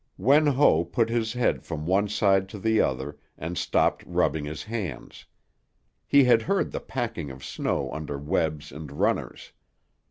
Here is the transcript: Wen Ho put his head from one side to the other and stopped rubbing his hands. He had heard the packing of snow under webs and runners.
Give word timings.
Wen 0.17 0.47
Ho 0.47 0.83
put 0.83 1.09
his 1.11 1.33
head 1.33 1.63
from 1.63 1.85
one 1.85 2.07
side 2.09 2.49
to 2.49 2.57
the 2.57 2.81
other 2.81 3.19
and 3.37 3.55
stopped 3.55 4.03
rubbing 4.07 4.45
his 4.45 4.63
hands. 4.63 5.27
He 6.07 6.23
had 6.23 6.41
heard 6.41 6.71
the 6.71 6.79
packing 6.79 7.29
of 7.29 7.45
snow 7.45 7.91
under 7.91 8.17
webs 8.17 8.71
and 8.71 8.91
runners. 8.91 9.51